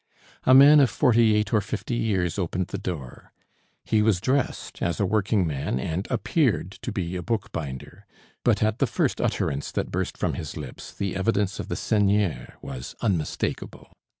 A 0.45 0.55
man 0.55 0.79
of 0.79 0.89
forty 0.89 1.35
eight 1.35 1.53
or 1.53 1.61
fifty 1.61 1.93
years 1.93 2.39
opened 2.39 2.69
the 2.69 2.79
door. 2.79 3.31
He 3.85 4.01
was 4.01 4.19
dressed 4.19 4.81
as 4.81 4.99
a 4.99 5.05
working 5.05 5.45
man 5.45 5.79
and 5.79 6.07
appeared 6.09 6.71
to 6.81 6.91
be 6.91 7.15
a 7.15 7.21
bookbinder. 7.21 8.07
But 8.43 8.63
at 8.63 8.79
the 8.79 8.87
first 8.87 9.21
utterance 9.21 9.71
that 9.71 9.91
burst 9.91 10.17
from 10.17 10.33
his 10.33 10.57
lips, 10.57 10.91
the 10.91 11.15
evidence 11.15 11.59
of 11.59 11.67
the 11.67 11.75
seigneur 11.75 12.55
was 12.63 12.95
unmistakable. 13.01 13.93